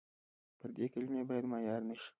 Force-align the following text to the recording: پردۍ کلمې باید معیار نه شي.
پردۍ 0.59 0.87
کلمې 0.93 1.21
باید 1.29 1.45
معیار 1.51 1.81
نه 1.89 1.95
شي. 2.01 2.09